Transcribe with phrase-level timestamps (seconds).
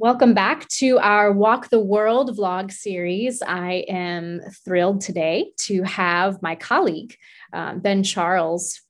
[0.00, 3.42] Welcome back to our Walk the World vlog series.
[3.42, 7.16] I am thrilled today to have my colleague,
[7.52, 8.80] uh, Ben Charles,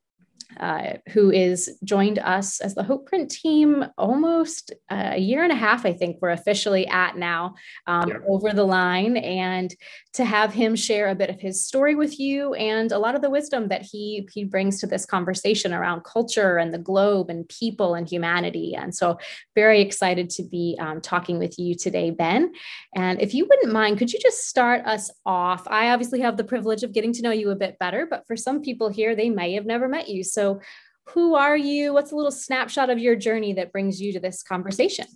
[0.59, 5.53] uh, who is joined us as the Hope Print team almost uh, a year and
[5.53, 7.55] a half, I think we're officially at now
[7.87, 8.17] um, yeah.
[8.27, 9.19] over the line.
[9.19, 9.75] And
[10.15, 13.23] to have him share a bit of his story with you and a lot of
[13.23, 17.49] the wisdom that he, he brings to this conversation around culture and the globe and
[17.49, 18.75] people and humanity.
[18.75, 19.19] And so,
[19.55, 22.53] very excited to be um, talking with you today, Ben.
[22.95, 25.67] And if you wouldn't mind, could you just start us off?
[25.69, 28.37] I obviously have the privilege of getting to know you a bit better, but for
[28.37, 30.25] some people here, they may have never met you.
[30.25, 30.61] So, so,
[31.09, 31.93] who are you?
[31.93, 35.07] What's a little snapshot of your journey that brings you to this conversation?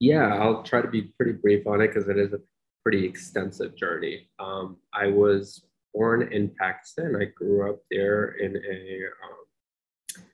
[0.00, 2.38] Yeah, I'll try to be pretty brief on it because it is a
[2.82, 4.30] pretty extensive journey.
[4.38, 7.14] Um, I was born in Pakistan.
[7.14, 10.24] I grew up there in a um,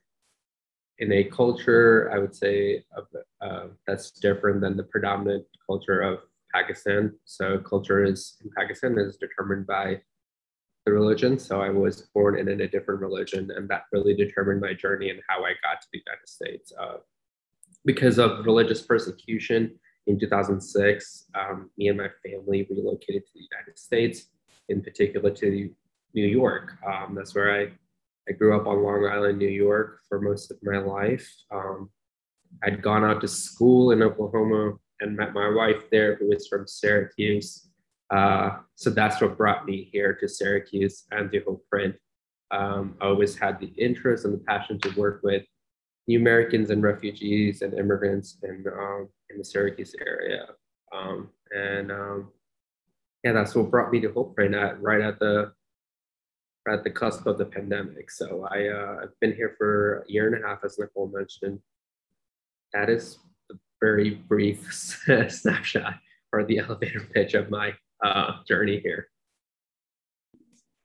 [0.98, 3.06] in a culture I would say of,
[3.40, 6.20] uh, that's different than the predominant culture of
[6.54, 7.14] Pakistan.
[7.24, 10.02] So culture is in Pakistan is determined by
[10.84, 11.38] the religion.
[11.38, 15.10] So I was born in, in a different religion, and that really determined my journey
[15.10, 16.72] and how I got to the United States.
[16.78, 16.96] Uh,
[17.84, 23.78] because of religious persecution in 2006, um, me and my family relocated to the United
[23.78, 24.26] States,
[24.68, 25.70] in particular to
[26.14, 26.72] New York.
[26.86, 27.72] Um, that's where I,
[28.28, 31.28] I grew up on Long Island, New York for most of my life.
[31.50, 31.90] Um,
[32.64, 36.66] I'd gone out to school in Oklahoma and met my wife there, who is from
[36.66, 37.68] Syracuse.
[38.12, 41.96] Uh, so that's what brought me here to Syracuse and to Hope Print.
[42.50, 45.42] Um, I always had the interest and the passion to work with
[46.06, 50.46] new Americans and refugees and immigrants in, um, in the Syracuse area.
[50.94, 52.32] Um, and um,
[53.24, 55.52] yeah, that's what brought me to Hope Print at, right at the
[56.68, 58.08] at the cusp of the pandemic.
[58.08, 61.58] So I, uh, I've been here for a year and a half, as Nicole mentioned.
[62.72, 63.18] That is
[63.50, 64.72] a very brief
[65.28, 65.94] snapshot
[66.32, 69.08] or the elevator pitch of my uh, journey here.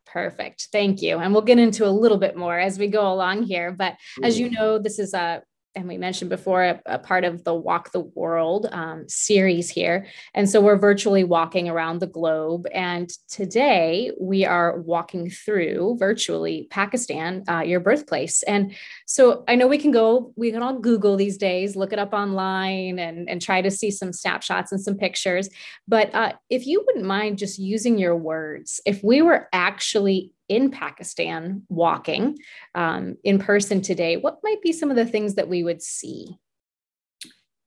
[0.05, 0.69] Perfect.
[0.71, 1.17] Thank you.
[1.19, 3.71] And we'll get into a little bit more as we go along here.
[3.71, 5.43] But as you know, this is a
[5.77, 10.07] and we mentioned before, a, a, part of the Walk the World um, series here.
[10.33, 12.65] And so we're virtually walking around the globe.
[12.73, 18.41] And today we are walking through virtually Pakistan, uh, your birthplace.
[18.43, 18.73] And
[19.05, 22.11] so I know we can go, we can all Google these days, look it up
[22.11, 25.47] online and, and try to see some snapshots and some pictures.
[25.87, 30.71] But uh, if you wouldn't mind just using your words, if we were actually in
[30.71, 32.37] Pakistan walking
[32.75, 36.37] um, in person today, what might be some of the things that we would see?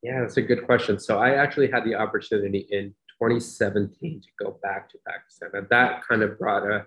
[0.02, 0.98] Yeah, that's a good question.
[0.98, 6.02] So I actually had the opportunity in 2017 to go back to Pakistan, and that
[6.06, 6.86] kind of brought a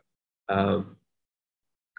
[0.50, 0.98] um,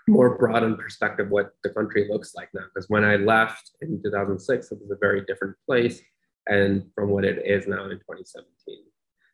[0.09, 2.65] more broadened perspective what the country looks like now.
[2.73, 6.01] Because when I left in 2006, it was a very different place,
[6.49, 8.85] and from what it is now in 2017.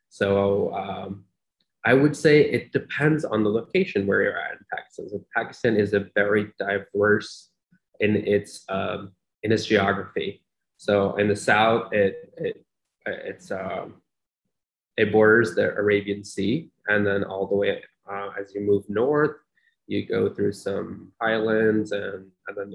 [0.09, 1.25] So um,
[1.83, 5.09] I would say it depends on the location where you're at in Pakistan.
[5.09, 7.49] So Pakistan is a very diverse
[7.99, 10.43] in its um, in its geography.
[10.77, 12.65] So in the south, it, it
[13.05, 14.01] it's um,
[14.97, 19.37] it borders the Arabian Sea, and then all the way uh, as you move north,
[19.87, 22.73] you go through some highlands and and then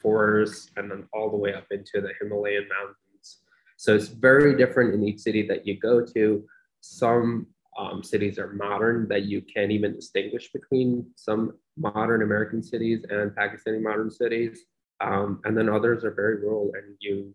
[0.00, 3.38] forests, and then all the way up into the Himalayan mountains.
[3.76, 6.44] So it's very different in each city that you go to.
[6.80, 13.04] Some um, cities are modern that you can't even distinguish between some modern American cities
[13.08, 14.60] and Pakistani modern cities.
[15.00, 17.34] Um, and then others are very rural and you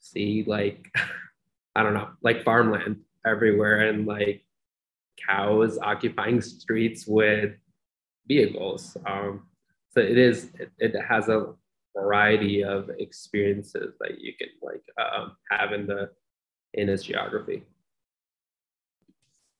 [0.00, 0.90] see like,
[1.76, 4.44] I don't know, like farmland everywhere and like
[5.28, 7.52] cows occupying streets with
[8.26, 8.96] vehicles.
[9.06, 9.46] Um,
[9.90, 11.52] so it is, it, it, has a
[11.94, 16.10] variety of experiences that you can like uh, have in the,
[16.72, 17.64] in its geography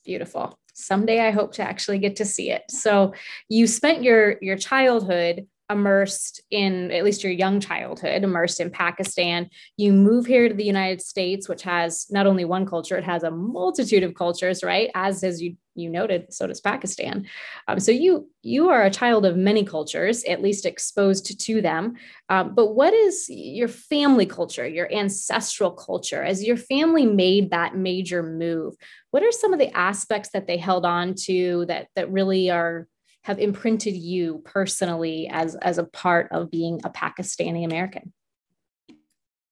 [0.04, 0.58] beautiful.
[0.74, 2.62] Someday i hope to actually get to see it.
[2.70, 3.14] So
[3.48, 9.48] you spent your your childhood immersed in at least your young childhood immersed in pakistan.
[9.76, 13.22] You move here to the united states which has not only one culture it has
[13.22, 14.90] a multitude of cultures right?
[14.94, 17.26] As as you you noted so does pakistan
[17.68, 21.94] um, so you you are a child of many cultures at least exposed to them
[22.28, 27.76] um, but what is your family culture your ancestral culture as your family made that
[27.76, 28.74] major move
[29.10, 32.86] what are some of the aspects that they held on to that that really are
[33.24, 38.12] have imprinted you personally as as a part of being a Pakistani American?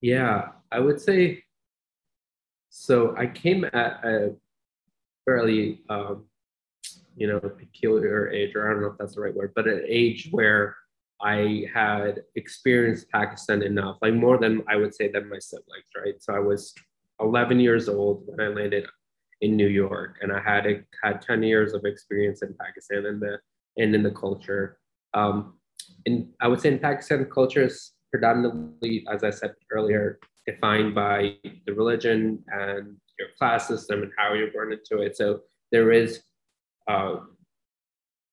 [0.01, 1.45] Yeah, I would say
[2.71, 3.15] so.
[3.17, 4.35] I came at a
[5.31, 6.25] fairly, um,
[7.17, 9.85] you know, peculiar age, or I don't know if that's the right word, but an
[9.87, 10.77] age where
[11.23, 16.21] I had experienced Pakistan enough, like more than I would say than my siblings, right?
[16.21, 16.75] So I was
[17.21, 18.87] 11 years old when I landed
[19.41, 23.21] in New York, and I had a, had 10 years of experience in Pakistan and
[23.23, 23.39] the
[23.77, 24.79] and in the culture.
[25.15, 25.55] Um,
[26.07, 31.37] in I would say in Pakistan, culture is predominantly, as I said earlier, defined by
[31.67, 35.17] the religion and your class system and how you're born into it.
[35.17, 35.27] So
[35.73, 36.23] there is
[36.89, 37.17] uh,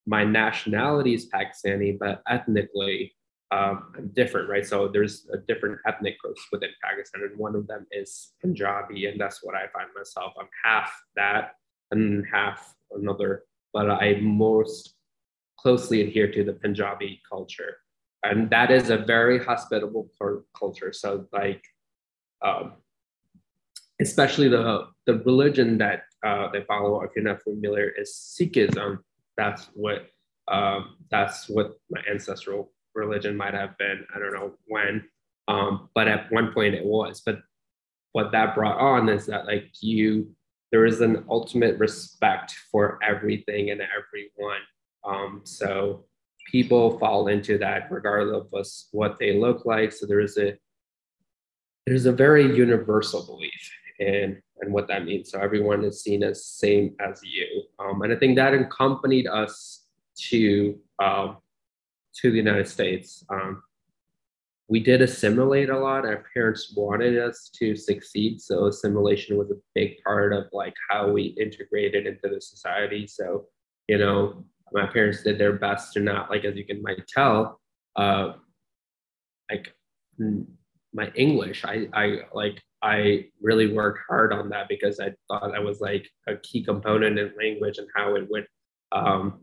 [0.06, 3.14] my nationality is Pakistani, but ethnically
[3.52, 4.66] um, I'm different, right?
[4.66, 9.20] So there's a different ethnic groups within Pakistan, and one of them is Punjabi, and
[9.20, 10.34] that's what I find myself.
[10.40, 11.52] I'm half that
[11.92, 13.44] and half another,
[13.74, 14.96] but I most
[15.58, 17.78] closely adhere to the Punjabi culture,
[18.24, 20.10] and that is a very hospitable
[20.58, 20.92] culture.
[20.92, 21.64] So like,
[22.46, 22.74] um,
[24.02, 29.00] especially the the religion that uh, they follow, if you're not familiar, is Sikhism.
[29.38, 30.08] That's what
[30.48, 34.06] um, that's what my ancestral religion might have been.
[34.16, 35.04] I don't know when,
[35.48, 37.22] um, but at one point it was.
[37.26, 37.40] But
[38.14, 40.30] what that brought on is that like you,
[40.72, 44.62] there is an ultimate respect for everything and everyone.
[45.06, 46.06] Um, so
[46.52, 49.92] people fall into that regardless of what they look like.
[49.92, 50.58] So there is a
[51.86, 55.32] there's a very universal belief in and what that means.
[55.32, 59.86] So everyone is seen as same as you, um, and I think that accompanied us
[60.30, 61.38] to um,
[62.22, 63.24] to the United States.
[63.30, 63.62] Um,
[64.70, 66.06] we did assimilate a lot.
[66.06, 71.10] Our parents wanted us to succeed, so assimilation was a big part of like how
[71.10, 73.08] we integrated into the society.
[73.08, 73.46] So,
[73.88, 77.62] you know, my parents did their best to not like, as you can might tell,
[77.96, 78.34] uh,
[79.50, 79.74] like
[80.94, 81.64] my English.
[81.64, 86.08] I I like I really worked hard on that because I thought that was like
[86.28, 88.48] a key component in language and how it would
[88.92, 89.42] um,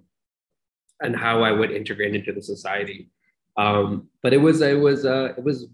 [1.01, 3.11] and how I would integrate into the society.
[3.57, 5.67] Um, but it was it was uh, it was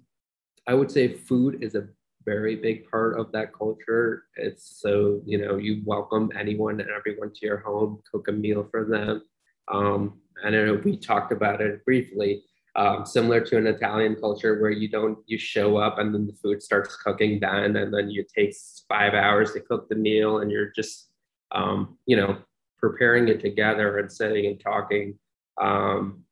[0.66, 1.88] I would say food is a
[2.24, 4.24] very big part of that culture.
[4.36, 8.66] It's so you know you welcome anyone and everyone to your home, cook a meal
[8.70, 9.22] for them.
[9.68, 12.42] Um, and know we talked about it briefly.
[12.76, 16.32] Um, similar to an Italian culture where you don't you show up and then the
[16.34, 18.54] food starts cooking then and then you take
[18.88, 21.10] five hours to cook the meal and you're just
[21.50, 22.38] um, you know
[22.80, 25.18] preparing it together and sitting and talking,
[25.60, 26.24] um,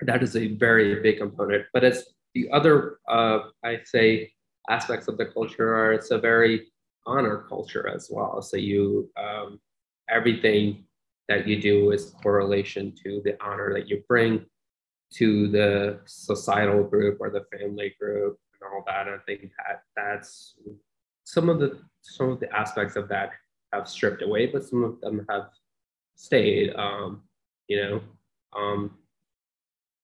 [0.00, 1.64] that is a very big component.
[1.72, 2.04] But it's
[2.34, 4.32] the other, uh, I say,
[4.68, 6.68] aspects of the culture are it's a very
[7.06, 8.42] honor culture as well.
[8.42, 9.60] So you, um,
[10.08, 10.84] everything
[11.28, 14.44] that you do is correlation to the honor that you bring
[15.14, 19.08] to the societal group or the family group and all that.
[19.08, 20.54] I think that that's
[21.24, 23.30] some of the some of the aspects of that
[23.72, 25.48] have stripped away, but some of them have
[26.16, 26.74] stayed.
[26.74, 27.22] Um,
[27.68, 28.00] you know,
[28.56, 28.96] um,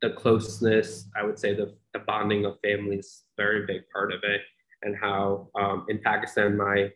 [0.03, 4.43] the closeness, I would say the, the bonding of families, very big part of it.
[4.83, 6.91] And how um, in Pakistan, my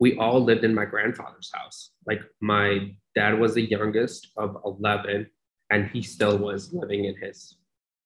[0.00, 1.90] we all lived in my grandfather's house.
[2.06, 5.28] Like my dad was the youngest of 11,
[5.70, 7.56] and he still was living in his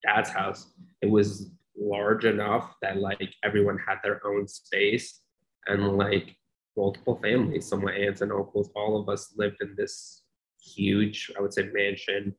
[0.02, 0.72] dad's house.
[1.00, 5.20] It was large enough that like everyone had their own space
[5.66, 6.36] and like
[6.76, 7.68] multiple families.
[7.68, 10.22] So my aunts and uncles, all of us lived in this
[10.60, 12.34] huge, I would say, mansion.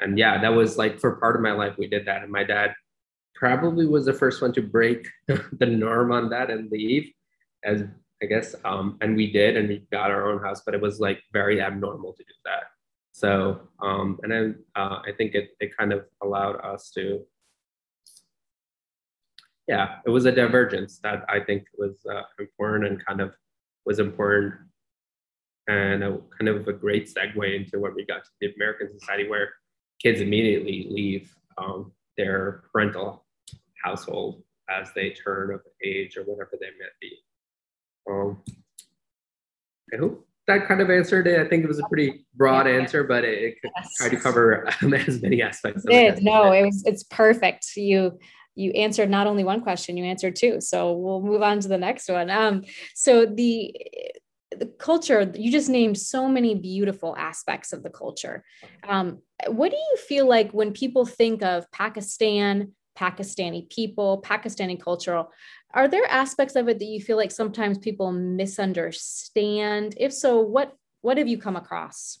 [0.00, 2.22] And yeah, that was like for part of my life, we did that.
[2.22, 2.74] And my dad
[3.34, 7.10] probably was the first one to break the norm on that and leave,
[7.64, 7.84] as
[8.22, 8.54] I guess.
[8.64, 11.60] Um, and we did, and we got our own house, but it was like very
[11.60, 12.64] abnormal to do that.
[13.14, 17.20] So, um, and then uh, I think it, it kind of allowed us to,
[19.68, 23.36] yeah, it was a divergence that I think was uh, important and kind of
[23.86, 24.54] was important
[25.68, 29.28] and a, kind of a great segue into when we got to the American Society,
[29.28, 29.50] where
[30.02, 33.24] kids immediately leave um, their parental
[33.80, 37.16] household as they turn of age or whatever they may be.
[38.10, 38.42] Um,
[40.46, 41.40] that kind of answered it.
[41.40, 42.74] I think it was a pretty broad yeah.
[42.74, 43.94] answer, but it, it yes.
[43.96, 45.84] tried to cover as many aspects.
[45.86, 46.24] It did.
[46.24, 47.76] No, it was it's perfect.
[47.76, 48.18] You
[48.54, 50.60] you answered not only one question, you answered two.
[50.60, 52.30] So we'll move on to the next one.
[52.30, 52.62] Um,
[52.94, 53.74] so the
[54.58, 58.44] the culture you just named so many beautiful aspects of the culture
[58.88, 65.30] um, what do you feel like when people think of pakistan pakistani people pakistani cultural.
[65.72, 69.94] Are there aspects of it that you feel like sometimes people misunderstand?
[69.98, 72.18] If so what what have you come across?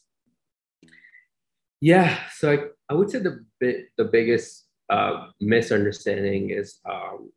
[1.80, 2.58] Yeah so i,
[2.90, 7.30] I would say the bit the biggest uh, misunderstanding is um,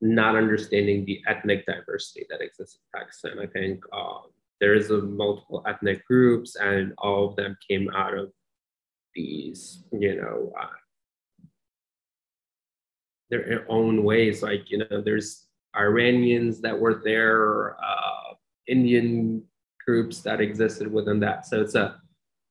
[0.00, 3.38] not understanding the ethnic diversity that exists in Pakistan.
[3.38, 4.30] I think um,
[4.60, 8.30] there is a multiple ethnic groups, and all of them came out of
[9.14, 10.66] these, you know, uh,
[13.30, 14.42] their own ways.
[14.42, 18.34] Like you know, there's Iranians that were there, uh,
[18.66, 19.42] Indian
[19.86, 21.46] groups that existed within that.
[21.46, 22.00] So it's a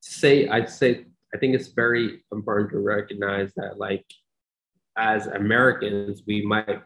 [0.01, 4.05] say I'd say I think it's very important to recognize that like
[4.98, 6.82] as Americans, we might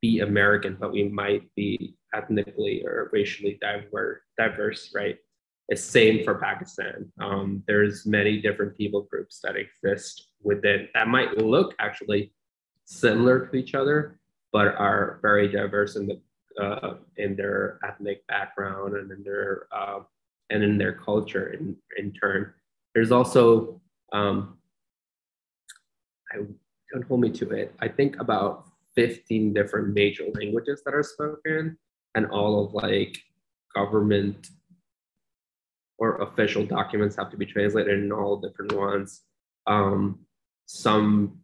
[0.00, 5.16] be American, but we might be ethnically or racially diverse, diverse right?
[5.68, 7.12] It's same for Pakistan.
[7.20, 12.32] Um, there's many different people groups that exist within that might look actually
[12.90, 14.18] similar to each other,
[14.52, 16.20] but are very diverse in the
[16.60, 20.00] uh, in their ethnic background and in their uh,
[20.50, 22.52] and in their culture in, in turn.
[22.94, 23.80] There's also
[24.12, 24.58] um,
[26.32, 26.38] I
[26.92, 27.74] don't hold me to it.
[27.80, 28.66] I think about
[28.96, 31.78] 15 different major languages that are spoken,
[32.16, 33.16] and all of like
[33.74, 34.48] government
[35.98, 39.22] or official documents have to be translated in all different ones.
[39.66, 40.20] Um,
[40.66, 41.38] some,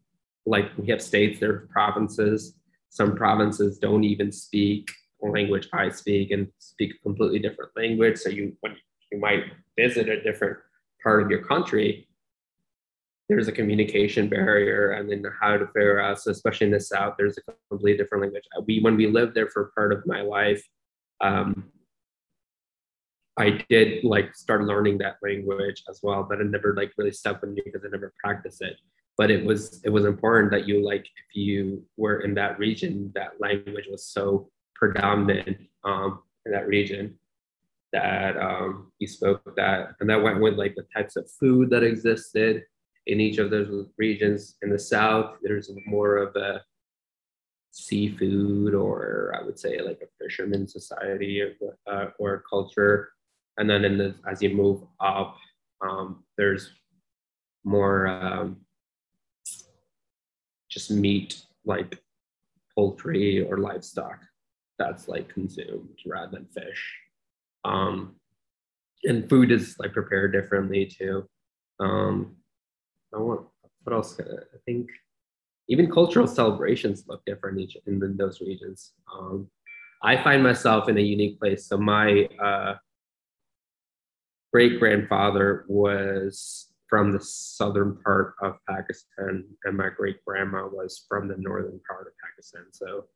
[0.46, 2.54] like we have states, there are provinces.
[2.88, 4.88] Some provinces don't even speak
[5.20, 8.18] the language I speak and speak a completely different language.
[8.18, 8.76] So you, when
[9.10, 9.44] you might
[9.78, 10.58] visit a different
[11.02, 12.06] part of your country,
[13.28, 17.14] there's a communication barrier and then how to figure out so especially in the south
[17.18, 20.62] there's a completely different language we when we lived there for part of my life
[21.20, 21.70] um,
[23.36, 27.40] i did like start learning that language as well but it never like really stuck
[27.40, 28.76] with me because i never practiced it
[29.18, 33.10] but it was it was important that you like if you were in that region
[33.14, 37.18] that language was so predominant um, in that region
[37.92, 41.82] that um, you spoke that and that went with like the types of food that
[41.82, 42.62] existed
[43.06, 44.56] in each of those regions.
[44.62, 46.62] In the south, there's more of a
[47.70, 53.10] seafood, or I would say like a fisherman society or, uh, or culture.
[53.58, 55.36] And then in the as you move up,
[55.80, 56.72] um, there's
[57.64, 58.58] more um,
[60.76, 62.02] just meat like
[62.74, 64.20] poultry or livestock
[64.78, 66.94] that's like consumed rather than fish.
[67.64, 68.16] Um,
[69.04, 71.26] and food is like prepared differently too.
[71.80, 72.36] Um,
[73.14, 73.46] I want
[73.84, 74.20] what else?
[74.20, 74.90] I think
[75.68, 78.92] even cultural celebrations look different each in, in those regions.
[79.10, 79.48] Um,
[80.02, 81.64] I find myself in a unique place.
[81.66, 82.74] So my uh,
[84.52, 91.28] great grandfather was from the southern part of Pakistan, and my great grandma was from
[91.28, 92.66] the northern part of Pakistan.
[92.72, 93.06] So,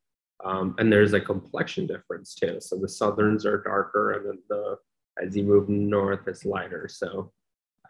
[0.44, 2.58] um, and there's a complexion difference too.
[2.60, 4.76] So the southerns are darker, and then the
[5.22, 6.88] as you move north, it's lighter.
[6.88, 7.32] So,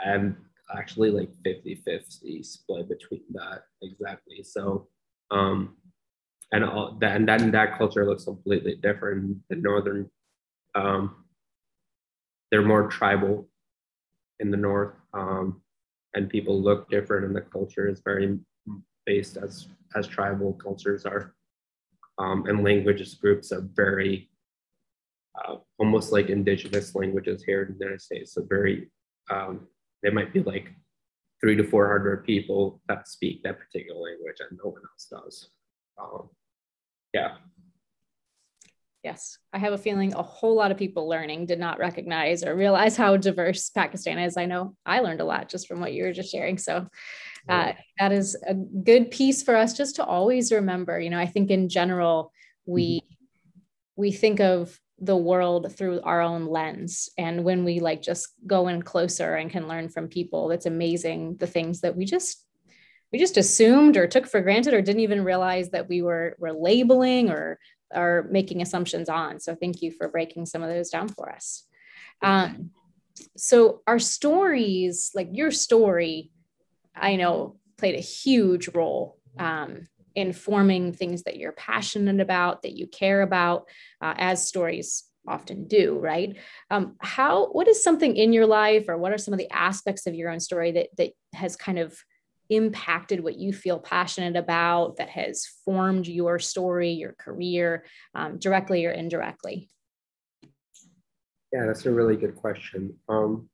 [0.05, 0.37] I'm
[0.77, 4.43] actually like 50 50 split between that exactly.
[4.43, 4.89] So,
[5.31, 5.77] um,
[6.53, 9.39] and all that, and then that culture looks completely different.
[9.49, 10.11] The northern,
[10.75, 11.25] um,
[12.51, 13.49] they're more tribal
[14.41, 15.63] in the north, um,
[16.15, 18.39] and people look different, and the culture is very
[19.07, 21.35] based as as tribal cultures are,
[22.19, 24.31] um, and languages groups are very
[25.39, 28.35] uh, almost like indigenous languages here in the United States.
[28.35, 28.91] So very
[29.31, 29.69] um,
[30.03, 30.73] there might be like
[31.41, 35.51] three to 400 people that speak that particular language and no one else does.
[36.01, 36.29] Um,
[37.15, 37.37] yeah.
[39.03, 42.55] Yes, I have a feeling a whole lot of people learning did not recognize or
[42.55, 44.37] realize how diverse Pakistan is.
[44.37, 46.59] I know I learned a lot just from what you were just sharing.
[46.59, 46.87] So
[47.49, 51.01] uh, that is a good piece for us just to always remember.
[51.01, 52.33] You know, I think in general,
[52.67, 53.15] we mm-hmm.
[53.97, 58.69] we think of the world through our own lens and when we like just go
[58.69, 62.45] in closer and can learn from people it's amazing the things that we just
[63.11, 66.53] we just assumed or took for granted or didn't even realize that we were were
[66.53, 67.59] labeling or
[67.95, 69.41] or making assumptions on.
[69.41, 71.67] So thank you for breaking some of those down for us.
[72.23, 72.71] Um,
[73.37, 76.31] so our stories like your story
[76.95, 82.87] i know played a huge role um, informing things that you're passionate about, that you
[82.87, 83.69] care about,
[84.01, 86.37] uh, as stories often do, right?
[86.71, 90.07] Um, how, what is something in your life, or what are some of the aspects
[90.07, 91.97] of your own story that that has kind of
[92.51, 98.85] impacted what you feel passionate about, that has formed your story, your career, um, directly
[98.85, 99.71] or indirectly?
[101.53, 102.95] Yeah, that's a really good question.
[103.09, 103.49] Um,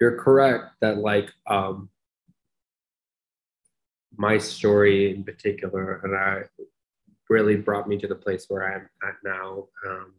[0.00, 1.88] you're correct that like um,
[4.16, 6.42] my story in particular, and I
[7.30, 9.66] really brought me to the place where I'm at now.
[9.88, 10.12] Um,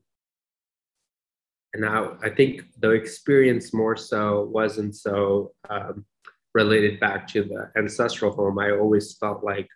[1.75, 6.05] and now I think the experience more so wasn't so um,
[6.53, 8.58] related back to the ancestral home.
[8.60, 9.67] I always felt like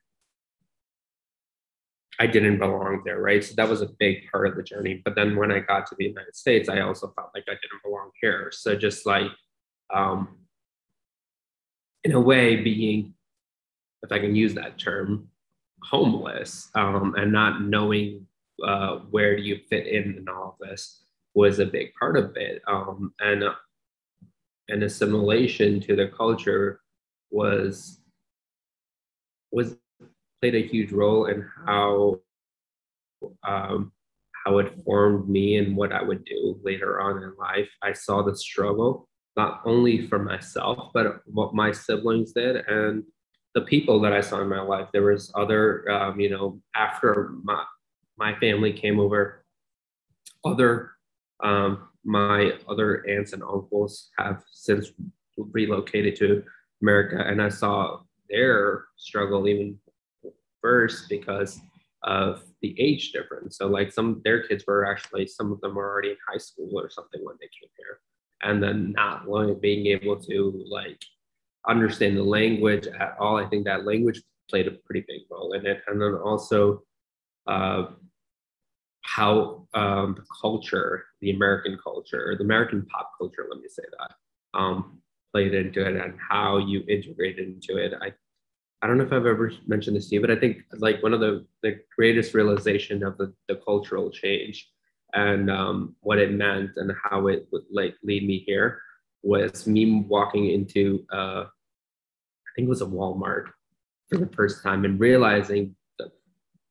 [2.17, 3.43] I didn't belong there, right?
[3.43, 5.01] So that was a big part of the journey.
[5.03, 7.83] But then when I got to the United States, I also felt like I didn't
[7.83, 8.49] belong here.
[8.53, 9.31] So just like,
[9.93, 10.37] um,
[12.05, 13.13] in a way, being
[14.03, 15.27] if I can use that term,
[15.83, 18.25] homeless um, and not knowing
[18.65, 21.03] uh, where do you fit in in all of this
[21.33, 22.61] was a big part of it.
[22.67, 23.53] Um, and uh,
[24.69, 26.81] an assimilation to the culture
[27.31, 27.99] was
[29.51, 29.75] was
[30.41, 32.19] played a huge role in how
[33.47, 33.91] um,
[34.45, 37.69] how it formed me and what I would do later on in life.
[37.81, 43.03] I saw the struggle not only for myself, but what my siblings did and
[43.55, 44.89] the people that I saw in my life.
[44.91, 47.63] There was other, um, you know, after my
[48.17, 49.45] my family came over,
[50.43, 50.91] other
[51.43, 54.91] um, my other aunts and uncles have since
[55.37, 56.43] relocated to
[56.81, 59.77] America, and I saw their struggle even
[60.61, 61.59] first because
[62.03, 63.57] of the age difference.
[63.57, 66.71] So like some their kids were actually some of them were already in high school
[66.73, 67.99] or something when they came here,
[68.41, 69.25] and then not
[69.61, 71.01] being able to like
[71.67, 73.37] understand the language at all.
[73.37, 76.83] I think that language played a pretty big role in it, and then also
[77.47, 77.87] uh,
[79.01, 84.59] how um, the culture, the American culture, the American pop culture, let me say that,
[84.59, 84.99] um,
[85.33, 87.93] played into it, and how you integrated into it.
[88.01, 88.13] I
[88.81, 91.13] I don't know if I've ever mentioned this to you, but I think like one
[91.13, 94.69] of the, the greatest realization of the, the cultural change
[95.13, 98.81] and um, what it meant and how it would like lead me here
[99.21, 103.45] was me walking into uh, I think it was a Walmart
[104.09, 106.09] for the first time and realizing the,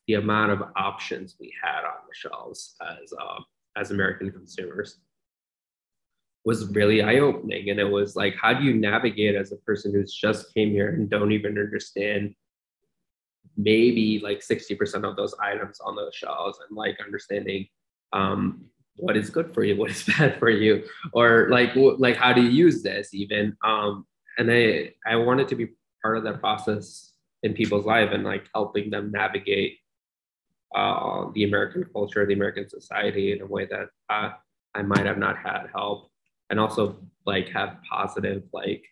[0.06, 3.40] the amount of options we had on the shelves as uh,
[3.78, 4.98] as American consumers
[6.44, 7.70] was really eye-opening.
[7.70, 10.88] And it was like how do you navigate as a person who's just came here
[10.88, 12.34] and don't even understand
[13.56, 17.66] maybe like 60% of those items on those shelves and like understanding
[18.12, 18.64] um,
[18.96, 20.84] what is good for you what is bad for you?
[21.12, 23.56] Or like like how do you use this even?
[23.64, 24.06] Um,
[24.38, 25.68] and i i wanted to be
[26.02, 29.78] part of that process in people's life and like helping them navigate
[30.74, 34.30] uh, the american culture the american society in a way that uh,
[34.74, 36.10] i might have not had help
[36.50, 38.84] and also like have positive like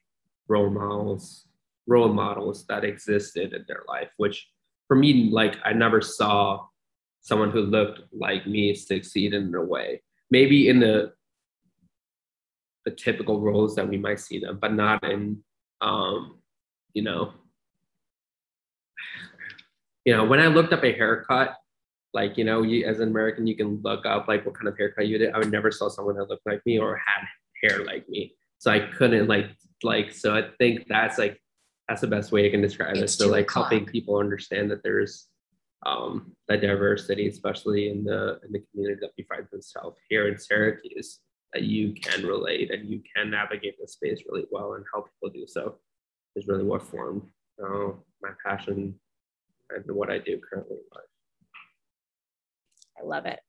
[0.48, 1.46] role models
[1.86, 4.48] role models that existed in their life which
[4.88, 6.66] for me like i never saw
[7.26, 10.00] someone who looked like me succeed in a way.
[10.30, 11.12] Maybe in the
[12.84, 15.42] the typical roles that we might see them but not in
[15.80, 16.38] um
[16.94, 17.32] you know
[20.04, 21.56] you know when i looked up a haircut
[22.14, 24.76] like you know you, as an american you can look up like what kind of
[24.76, 27.26] haircut you did i would never saw someone that looked like me or had
[27.62, 28.34] hair like me.
[28.58, 29.50] So I couldn't like
[29.82, 31.40] like so I think that's like
[31.88, 33.16] that's the best way I can describe it's it.
[33.16, 33.70] So like o'clock.
[33.70, 35.26] helping people understand that there's
[35.84, 40.38] um that diversity, especially in the in the community that we find themselves here in
[40.38, 41.20] Syracuse,
[41.52, 45.32] that you can relate and you can navigate the space really well and help people
[45.32, 45.76] do so
[46.34, 47.22] is really what formed
[47.62, 47.88] uh,
[48.20, 48.94] my passion
[49.70, 51.04] and what I do currently in life.
[52.98, 53.40] I love it.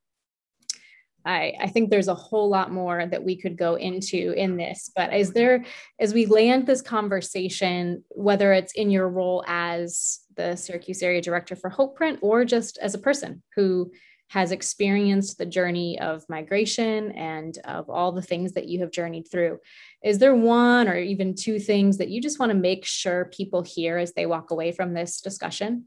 [1.26, 4.90] I, I think there's a whole lot more that we could go into in this.
[4.96, 5.66] But is there,
[6.00, 11.56] as we land this conversation, whether it's in your role as the Syracuse area director
[11.56, 13.92] for Hope Print or just as a person who
[14.30, 19.30] has experienced the journey of migration and of all the things that you have journeyed
[19.30, 19.58] through.
[20.04, 23.64] Is there one or even two things that you just want to make sure people
[23.64, 25.86] hear as they walk away from this discussion?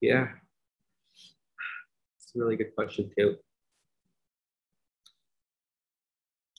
[0.00, 0.28] Yeah.
[2.34, 3.36] A really good question, too.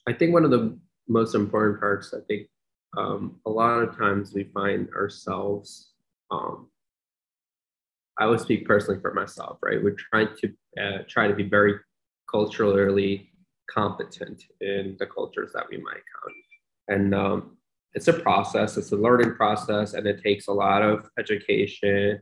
[0.08, 2.48] I think one of the most important parts, I think
[2.98, 5.94] um, a lot of times we find ourselves,
[6.30, 6.68] um,
[8.20, 9.84] I would speak personally for myself, right?
[9.84, 11.76] We're trying to uh, try to be very
[12.30, 13.32] culturally
[13.70, 16.34] competent in the cultures that we might come.
[16.90, 17.58] And um,
[17.94, 22.22] it's a process, it's a learning process, and it takes a lot of education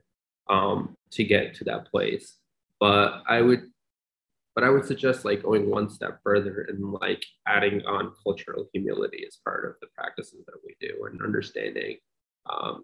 [0.49, 2.37] um, to get to that place.
[2.81, 3.71] But I would
[4.53, 9.23] but I would suggest like going one step further and like adding on cultural humility
[9.25, 11.95] as part of the practices that we do and understanding
[12.51, 12.83] um,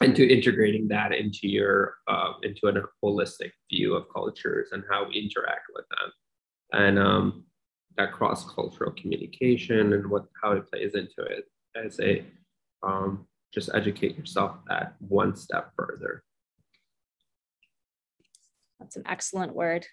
[0.00, 5.08] and to integrating that into your uh, into a holistic view of cultures and how
[5.08, 6.12] we interact with them.
[6.72, 7.44] And um,
[7.96, 12.24] that cross-cultural communication and what how it plays into it as a
[12.82, 16.22] um, just educate yourself that one step further
[18.78, 19.86] that's an excellent word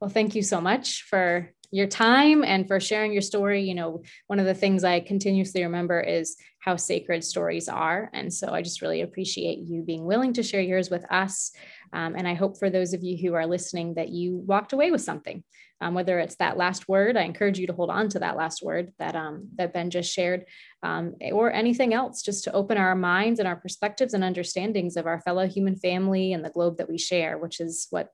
[0.00, 3.62] well, thank you so much for your time and for sharing your story.
[3.62, 8.10] You know, one of the things I continuously remember is how sacred stories are.
[8.12, 11.52] And so I just really appreciate you being willing to share yours with us.
[11.92, 14.90] Um, and I hope for those of you who are listening that you walked away
[14.90, 15.44] with something.
[15.82, 18.62] Um, whether it's that last word, I encourage you to hold on to that last
[18.62, 20.44] word that um, that Ben just shared,
[20.82, 25.06] um, or anything else, just to open our minds and our perspectives and understandings of
[25.06, 28.10] our fellow human family and the globe that we share, which is what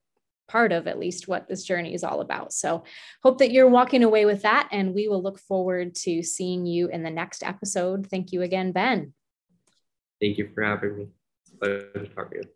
[0.48, 2.52] part of at least what this journey is all about.
[2.52, 2.85] So,
[3.22, 6.88] hope that you're walking away with that, and we will look forward to seeing you
[6.88, 8.06] in the next episode.
[8.09, 9.12] Thank you again, Ben.
[10.20, 11.06] Thank you for having me.
[11.61, 12.55] Pleasure talking to you.